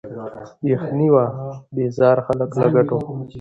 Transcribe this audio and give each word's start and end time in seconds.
له 0.63 0.69
یخنیه 0.71 1.11
وه 1.13 1.25
بېزار 1.75 2.17
خلک 2.27 2.49
له 2.61 2.67
ګټو 2.75 2.97